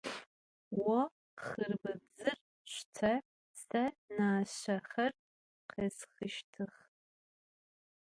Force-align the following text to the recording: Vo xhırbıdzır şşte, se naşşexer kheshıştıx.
Vo 0.81 0.99
xhırbıdzır 1.41 2.37
şşte, 2.71 3.11
se 3.63 3.83
naşşexer 4.15 5.13
kheshıştıx. 5.71 6.75